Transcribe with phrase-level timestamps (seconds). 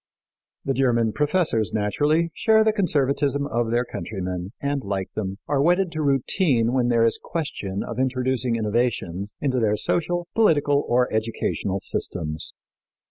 [0.65, 5.91] The German professors, naturally, share the conservatism of their countrymen, and, like them, are wedded
[5.91, 11.79] to routine when there is question of introducing innovations into their social, political or educational
[11.79, 12.51] systems.